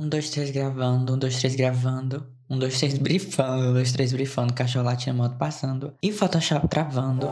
[0.00, 2.26] Um, dois, três gravando, um, dois, três gravando.
[2.48, 5.92] Um, dois, três brifando, um, dois, três brifando, cachorro latindo, moto passando.
[6.02, 7.28] E Photoshop travando.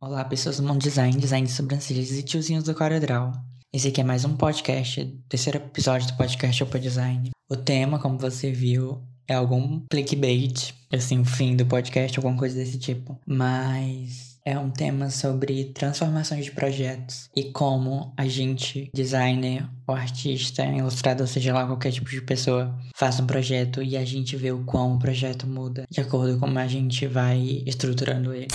[0.00, 3.32] Olá, pessoas do mundo design, design de sobrancelhas e tiozinhos do CorelDRAW.
[3.72, 7.30] Esse aqui é mais um podcast, terceiro episódio do podcast Open Design.
[7.50, 12.56] O tema, como você viu, é algum clickbait, assim, o fim do podcast, alguma coisa
[12.56, 13.18] desse tipo.
[13.26, 20.64] Mas é um tema sobre transformações de projetos e como a gente, designer, ou artista,
[20.64, 24.64] ilustrador, seja lá qualquer tipo de pessoa, faz um projeto e a gente vê o
[24.64, 28.48] quão o projeto muda de acordo com como a gente vai estruturando ele.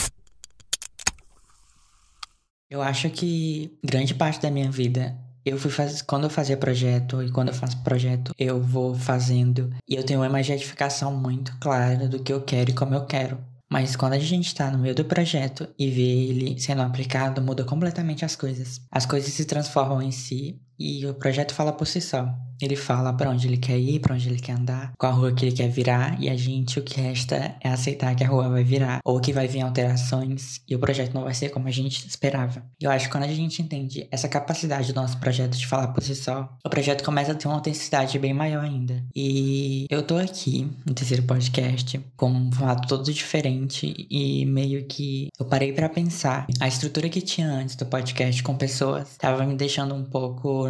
[2.70, 7.22] Eu acho que grande parte da minha vida eu fui fazer, quando eu fazia projeto
[7.22, 12.08] e quando eu faço projeto, eu vou fazendo e eu tenho uma imaginificação muito clara
[12.08, 13.38] do que eu quero e como eu quero.
[13.70, 17.66] Mas quando a gente está no meio do projeto e vê ele sendo aplicado, muda
[17.66, 18.82] completamente as coisas.
[18.90, 22.34] As coisas se transformam em si e o projeto fala por si só.
[22.62, 25.34] Ele fala para onde ele quer ir, para onde ele quer andar, qual a rua
[25.34, 28.50] que ele quer virar, e a gente o que resta é aceitar que a rua
[28.50, 31.72] vai virar, ou que vai vir alterações e o projeto não vai ser como a
[31.72, 32.64] gente esperava.
[32.80, 36.04] Eu acho que quando a gente entende essa capacidade do nosso projeto de falar por
[36.04, 39.04] si só, o projeto começa a ter uma autenticidade bem maior ainda.
[39.16, 45.30] E eu tô aqui no terceiro podcast com um formato todo diferente e meio que
[45.40, 46.48] eu parei para pensar.
[46.60, 50.66] A estrutura que tinha antes do podcast com pessoas estava me deixando um pouco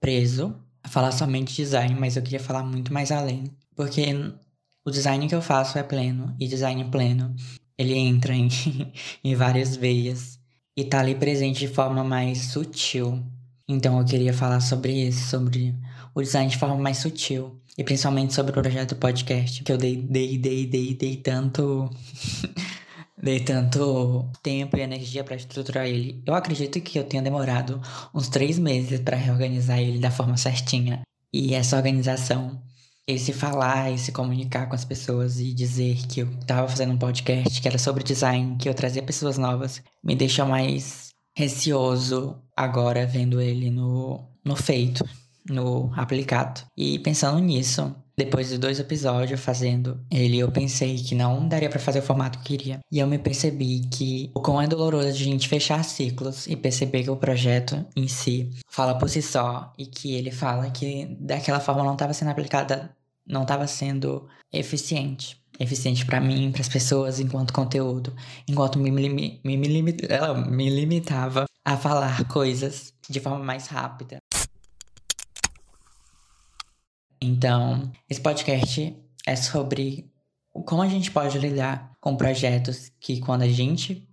[0.00, 3.44] preso a falar somente design, mas eu queria falar muito mais além.
[3.74, 4.04] Porque
[4.84, 7.34] o design que eu faço é pleno, e design pleno,
[7.78, 8.48] ele entra em,
[9.22, 10.38] em várias veias
[10.76, 13.22] e tá ali presente de forma mais sutil.
[13.68, 15.74] Então eu queria falar sobre isso, sobre
[16.14, 17.58] o design de forma mais sutil.
[17.76, 21.88] E principalmente sobre o projeto podcast, que eu dei, dei, dei, dei, dei tanto.
[23.22, 26.20] dei tanto tempo e energia para estruturar ele.
[26.26, 27.80] Eu acredito que eu tenha demorado
[28.12, 31.02] uns três meses para reorganizar ele da forma certinha.
[31.32, 32.60] E essa organização,
[33.06, 36.98] esse falar e se comunicar com as pessoas e dizer que eu estava fazendo um
[36.98, 43.06] podcast que era sobre design, que eu trazia pessoas novas, me deixa mais receoso agora
[43.06, 45.04] vendo ele no, no feito,
[45.48, 46.62] no aplicado.
[46.76, 51.78] E pensando nisso, depois de dois episódios fazendo ele, eu pensei que não daria para
[51.78, 52.80] fazer o formato que queria.
[52.90, 57.04] E eu me percebi que o quão é doloroso a gente fechar ciclos e perceber
[57.04, 61.60] que o projeto em si fala por si só e que ele fala que daquela
[61.60, 62.90] forma não estava sendo aplicada,
[63.26, 68.14] não estava sendo eficiente eficiente para mim, para as pessoas, enquanto conteúdo,
[68.48, 74.18] enquanto me, me, me, me, limitava a falar coisas de forma mais rápida.
[77.22, 80.10] Então, esse podcast é sobre
[80.66, 84.06] como a gente pode lidar com projetos que quando a gente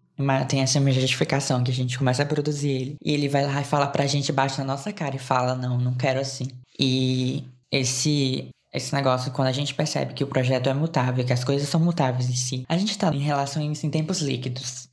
[0.47, 3.65] tem essa justificação que a gente começa a produzir ele e ele vai lá e
[3.65, 6.47] fala pra gente, bate na nossa cara e fala, não, não quero assim.
[6.79, 11.43] E esse esse negócio, quando a gente percebe que o projeto é mutável, que as
[11.43, 14.88] coisas são mutáveis em si, a gente tá em relações em tempos líquidos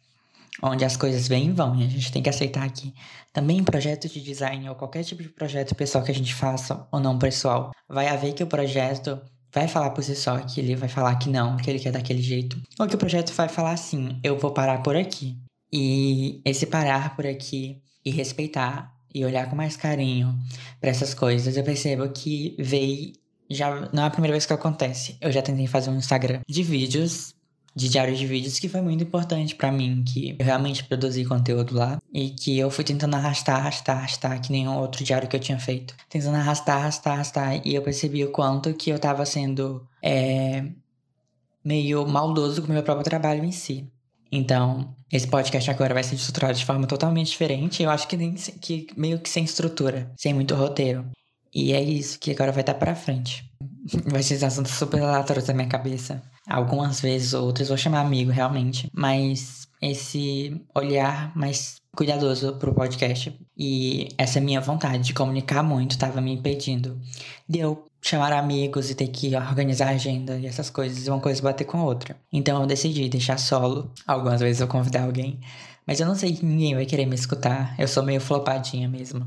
[0.62, 2.94] onde as coisas vêm e vão, e a gente tem que aceitar que
[3.32, 6.86] também em projetos de design ou qualquer tipo de projeto pessoal que a gente faça
[6.90, 9.20] ou não pessoal, vai haver que o projeto
[9.52, 12.22] vai falar por si só que ele vai falar que não, que ele quer daquele
[12.22, 15.36] jeito, ou que o projeto vai falar assim, eu vou parar por aqui.
[15.72, 20.38] E esse parar por aqui e respeitar e olhar com mais carinho
[20.80, 23.12] para essas coisas, eu percebo que veio
[23.50, 25.16] já não é a primeira vez que acontece.
[25.20, 27.34] Eu já tentei fazer um Instagram de vídeos
[27.76, 31.74] de diário de vídeos que foi muito importante para mim, que eu realmente produzi conteúdo
[31.74, 35.40] lá e que eu fui tentando arrastar, arrastar, arrastar, que nenhum outro diário que eu
[35.40, 35.94] tinha feito.
[36.08, 40.64] Tentando arrastar, arrastar, arrastar e eu percebi o quanto que eu tava sendo é,
[41.62, 43.86] meio maldoso com o meu próprio trabalho em si.
[44.32, 47.82] Então, esse podcast agora vai ser estruturado de forma totalmente diferente.
[47.82, 51.04] Eu acho que, nem, que meio que sem estrutura, sem muito roteiro.
[51.54, 53.44] E é isso que agora vai dar pra frente.
[54.10, 56.22] Vai ser assuntos super aleatórios da minha cabeça.
[56.48, 58.90] Algumas vezes, outras vou chamar amigo, realmente.
[58.94, 66.20] Mas esse olhar mais cuidadoso pro podcast e essa minha vontade de comunicar muito estava
[66.20, 67.00] me impedindo
[67.48, 71.64] de eu chamar amigos e ter que organizar agenda e essas coisas, uma coisa bater
[71.64, 72.16] com a outra.
[72.32, 73.90] Então eu decidi deixar solo.
[74.06, 75.40] Algumas vezes eu convidar alguém,
[75.86, 77.74] mas eu não sei que ninguém vai querer me escutar.
[77.78, 79.26] Eu sou meio flopadinha mesmo.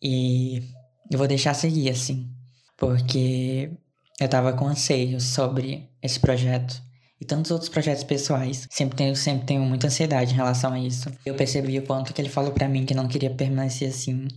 [0.00, 0.62] E
[1.10, 2.30] eu vou deixar seguir assim,
[2.76, 3.70] porque
[4.20, 6.82] eu tava com anseio sobre esse projeto
[7.20, 8.66] e tantos outros projetos pessoais.
[8.70, 11.10] Sempre tenho, sempre tenho muita ansiedade em relação a isso.
[11.24, 14.28] Eu percebi o quanto que ele falou para mim que não queria permanecer assim.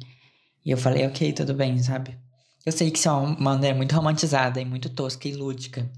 [0.66, 2.18] E eu falei, ok, tudo bem, sabe?
[2.66, 5.90] Eu sei que isso é uma maneira muito romantizada e muito tosca e lúdica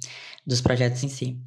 [0.46, 1.38] dos projetos em si.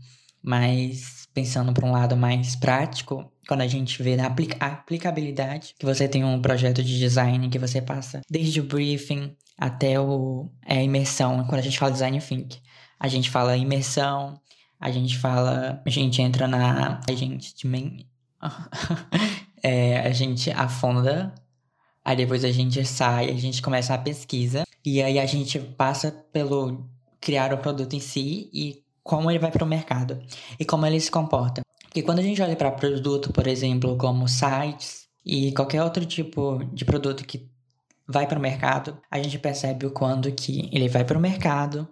[0.42, 6.06] Mas pensando para um lado mais prático, quando a gente vê aplica aplicabilidade, que você
[6.06, 11.44] tem um projeto de design que você passa desde o briefing até o, é, imersão,
[11.44, 12.60] quando a gente fala design think.
[12.98, 14.40] A gente fala imersão,
[14.80, 17.54] a gente fala, a gente entra na, a gente
[19.62, 21.34] é, a gente afunda,
[22.04, 26.12] aí depois a gente sai, a gente começa a pesquisa e aí a gente passa
[26.32, 26.88] pelo
[27.20, 30.20] criar o produto em si e como ele vai para o mercado
[30.58, 31.62] e como ele se comporta.
[31.82, 36.62] Porque quando a gente olha para produto, por exemplo, como sites e qualquer outro tipo
[36.72, 37.48] de produto que
[38.08, 41.88] vai para o mercado, a gente percebe o quando que ele vai para o mercado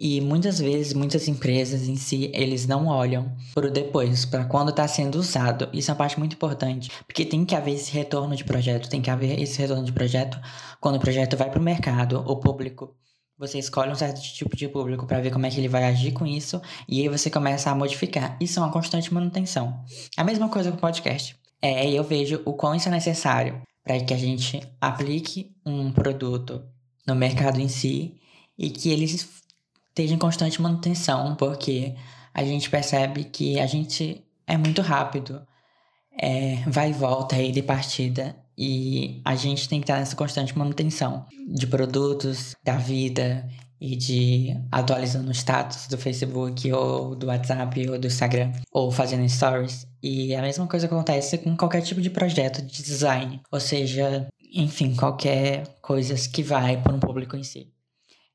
[0.00, 4.70] e muitas vezes, muitas empresas em si, eles não olham para o depois, para quando
[4.70, 5.68] está sendo usado.
[5.72, 9.02] Isso é uma parte muito importante, porque tem que haver esse retorno de projeto, tem
[9.02, 10.40] que haver esse retorno de projeto
[10.80, 12.94] quando o projeto vai para o mercado, o público
[13.36, 16.10] você escolhe um certo tipo de público para ver como é que ele vai agir
[16.10, 18.36] com isso e aí você começa a modificar.
[18.40, 19.84] Isso é uma constante manutenção.
[20.16, 21.36] A mesma coisa com o podcast.
[21.62, 26.62] É, eu vejo o quão isso é necessário para que a gente aplique um produto
[27.06, 28.20] no mercado em si
[28.58, 31.94] e que ele esteja em constante manutenção, porque
[32.34, 35.46] a gente percebe que a gente é muito rápido,
[36.12, 40.56] é, vai e volta aí de partida e a gente tem que estar nessa constante
[40.56, 43.48] manutenção de produtos, da vida
[43.80, 49.28] e de atualizando o status do Facebook ou do WhatsApp ou do Instagram ou fazendo
[49.28, 49.86] stories.
[50.02, 54.94] E a mesma coisa acontece com qualquer tipo de projeto de design, ou seja, enfim,
[54.94, 57.72] qualquer coisa que vai para um público em si.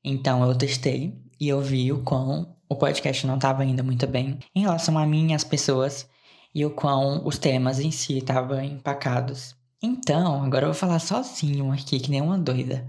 [0.04, 4.40] Então eu testei e eu vi o quão o podcast não estava ainda muito bem
[4.56, 6.08] em relação a mim e as pessoas
[6.56, 9.56] e o quão os temas em si estavam empacados
[9.86, 12.88] então, agora eu vou falar sozinho aqui, que nem uma doida.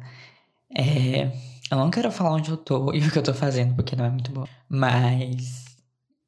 [0.79, 1.33] É,
[1.71, 4.05] eu não quero falar onde eu tô e o que eu tô fazendo, porque não
[4.05, 4.47] é muito bom.
[4.69, 5.65] Mas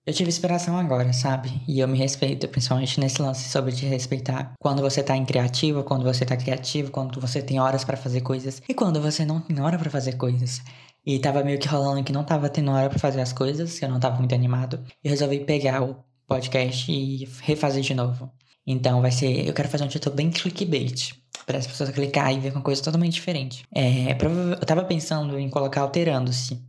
[0.06, 1.50] eu tive inspiração agora, sabe?
[1.66, 4.54] E eu me respeito, principalmente nesse lance sobre te respeitar.
[4.60, 8.62] Quando você tá criativo, quando você tá criativo, quando você tem horas para fazer coisas
[8.68, 10.62] e quando você não tem hora para fazer coisas.
[11.04, 13.88] E tava meio que rolando que não tava tendo hora para fazer as coisas, eu
[13.88, 14.84] não tava muito animado.
[15.02, 15.96] E resolvi pegar o
[16.26, 18.30] podcast e refazer de novo.
[18.66, 19.46] Então vai ser.
[19.46, 21.14] Eu quero fazer um título bem clickbait.
[21.46, 23.64] Para as pessoas clicar e ver uma coisa totalmente diferente.
[23.72, 26.60] É, eu tava pensando em colocar alterando-se.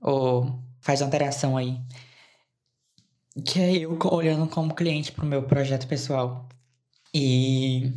[0.00, 1.80] Ou faz alteração aí.
[3.44, 6.46] Que é eu olhando como cliente pro meu projeto pessoal.
[7.12, 7.90] E.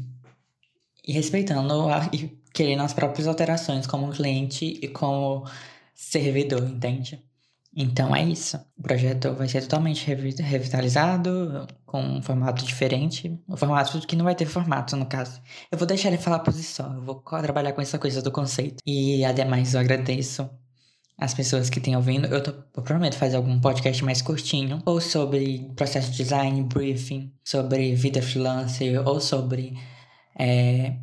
[1.05, 5.45] E respeitando a, e querendo as próprias alterações como cliente e como
[5.93, 7.21] servidor, entende?
[7.75, 8.57] Então é isso.
[8.77, 13.39] O projeto vai ser totalmente revitalizado, com um formato diferente.
[13.47, 15.39] O formato que não vai ter formato, no caso.
[15.71, 16.91] Eu vou deixar ele falar por si só.
[16.91, 18.77] Eu vou trabalhar com essa coisa do conceito.
[18.85, 20.49] E ademais, eu agradeço
[21.17, 22.27] as pessoas que têm ouvindo.
[22.27, 24.81] Eu, tô, eu prometo fazer algum podcast mais curtinho.
[24.85, 29.77] Ou sobre processo de design, briefing, sobre vida freelancer, ou sobre
[30.37, 30.95] é,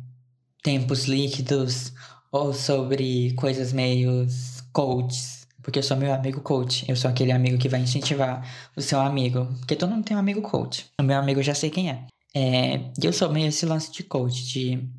[0.63, 1.93] tempos líquidos,
[2.29, 4.27] ou sobre coisas meio
[4.73, 5.36] coaches
[5.67, 6.85] porque eu sou meu amigo coach.
[6.87, 8.41] Eu sou aquele amigo que vai incentivar
[8.73, 9.45] o seu amigo.
[9.59, 10.89] Porque todo mundo tem um amigo coach.
[10.97, 12.07] O meu amigo eu já sei quem é.
[12.33, 14.89] é eu sou meio esse lance de coach, de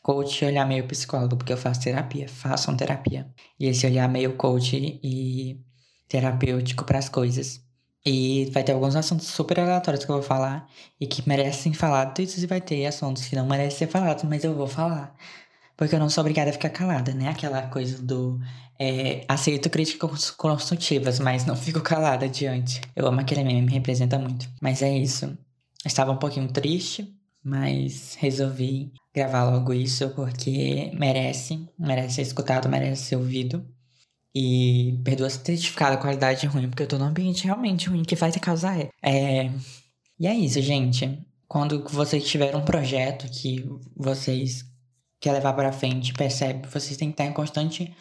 [0.00, 2.28] coach olhar meio psicólogo, porque eu faço terapia.
[2.28, 3.26] Façam terapia.
[3.58, 5.60] E esse olhar meio coach e
[6.06, 7.60] terapêutico para as coisas.
[8.06, 10.68] E vai ter alguns assuntos super aleatórios que eu vou falar
[11.00, 12.14] e que merecem falar.
[12.16, 15.16] E vai ter assuntos que não merecem ser falados, mas eu vou falar.
[15.76, 17.28] Porque eu não sou obrigada a ficar calada, né?
[17.28, 18.38] Aquela coisa do
[18.78, 22.80] é, aceito críticas construtivas, mas não fico calada diante.
[22.96, 24.48] Eu amo aquele meme, me representa muito.
[24.60, 25.36] Mas é isso.
[25.84, 27.12] Estava um pouquinho triste,
[27.44, 33.64] mas resolvi gravar logo isso porque merece, merece ser escutado, merece ser ouvido.
[34.34, 38.02] E perdoa se ter ficado a qualidade ruim, porque eu tô num ambiente realmente ruim
[38.02, 38.78] que vai te causar.
[39.02, 39.50] É.
[40.18, 41.18] E é isso, gente.
[41.46, 44.64] Quando vocês tiverem um projeto que vocês
[45.22, 47.94] quer levar para frente, percebe, vocês têm que estar em constante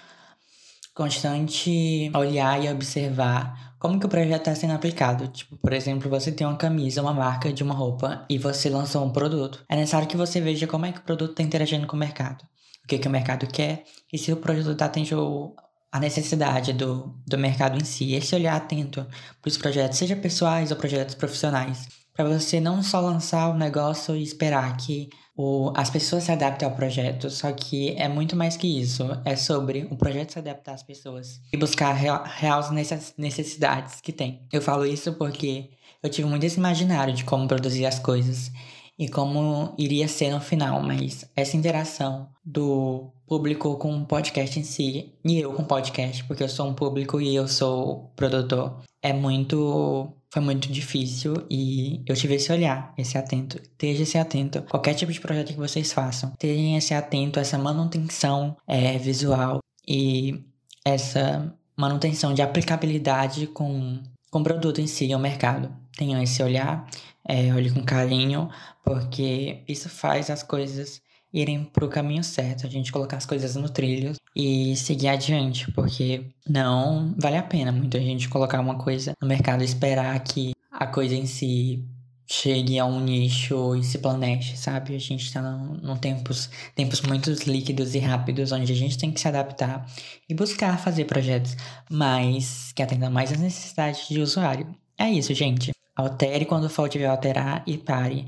[0.94, 5.28] constante olhar e observar como que o projeto está sendo aplicado.
[5.30, 9.06] Tipo, por exemplo, você tem uma camisa, uma marca de uma roupa e você lançou
[9.06, 9.64] um produto.
[9.70, 12.44] É necessário que você veja como é que o produto está interagindo com o mercado.
[12.84, 15.56] O que, que o mercado quer e se o produto está atendendo
[15.92, 18.14] a necessidade do, do mercado em si.
[18.14, 19.06] Esse olhar atento
[19.42, 21.88] para os projetos, seja pessoais ou projetos profissionais.
[22.14, 26.70] Para você não só lançar o negócio e esperar que o, as pessoas se adaptam
[26.70, 29.04] ao projeto, só que é muito mais que isso.
[29.26, 32.70] É sobre o projeto se adaptar às pessoas e buscar real, reais
[33.18, 34.46] necessidades que tem.
[34.52, 35.70] Eu falo isso porque
[36.04, 38.52] eu tive muito esse imaginário de como produzir as coisas.
[39.00, 44.64] e como iria ser no final, mas essa interação do público com o podcast em
[44.64, 48.80] si e eu com o podcast, porque eu sou um público e eu sou produtor,
[49.02, 53.58] é muito foi muito difícil e eu tive esse olhar, esse atento.
[53.62, 54.62] Esteja esse atento.
[54.64, 60.42] Qualquer tipo de projeto que vocês façam, tenham esse atento, essa manutenção é, visual e
[60.86, 65.70] essa manutenção de aplicabilidade com, com o produto em si, o mercado.
[65.98, 66.90] Tenham esse olhar,
[67.28, 68.50] é, olhe com carinho,
[68.86, 71.02] porque isso faz as coisas
[71.34, 75.72] irem para o caminho certo, a gente colocar as coisas no trilho e seguir adiante,
[75.72, 80.20] porque não vale a pena muito a gente colocar uma coisa no mercado e esperar
[80.22, 81.86] que a coisa em si
[82.32, 84.96] chegue a um nicho e se planeje, sabe?
[84.96, 89.12] A gente está num, num tempos, tempos muito líquidos e rápidos, onde a gente tem
[89.12, 89.86] que se adaptar
[90.30, 91.58] e buscar fazer projetos
[91.90, 94.74] mais que atendam mais às necessidades de usuário.
[94.98, 95.72] É isso, gente.
[95.94, 98.28] Altere quando for tiver alterar e pare.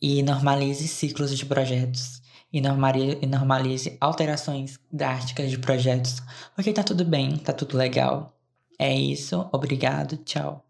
[0.00, 2.20] E normalize ciclos de projetos
[2.52, 6.22] e normalize alterações drásticas de projetos,
[6.54, 8.32] porque tá tudo bem, tá tudo legal.
[8.78, 10.67] É isso, obrigado, tchau.